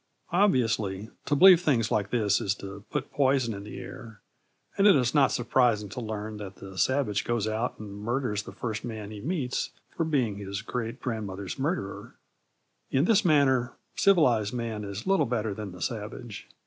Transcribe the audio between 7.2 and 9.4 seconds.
goes out and murders the first man he